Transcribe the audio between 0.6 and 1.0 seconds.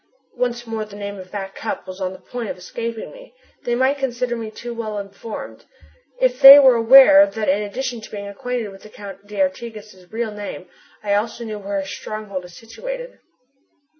more the